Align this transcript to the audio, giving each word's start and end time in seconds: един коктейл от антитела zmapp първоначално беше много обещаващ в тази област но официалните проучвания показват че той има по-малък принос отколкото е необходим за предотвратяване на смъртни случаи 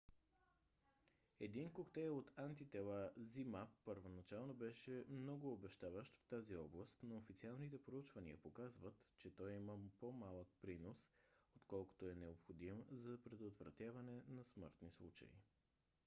един 1.39 1.71
коктейл 1.71 2.17
от 2.17 2.31
антитела 2.37 3.11
zmapp 3.19 3.67
първоначално 3.85 4.53
беше 4.53 5.05
много 5.09 5.53
обещаващ 5.53 6.15
в 6.15 6.25
тази 6.25 6.55
област 6.55 6.99
но 7.03 7.17
официалните 7.17 7.83
проучвания 7.83 8.37
показват 8.37 8.93
че 9.17 9.35
той 9.35 9.53
има 9.53 9.77
по-малък 9.99 10.47
принос 10.61 10.97
отколкото 11.55 12.09
е 12.09 12.15
необходим 12.15 12.83
за 12.91 13.17
предотвратяване 13.23 14.23
на 14.29 14.43
смъртни 14.43 14.91
случаи 14.91 15.33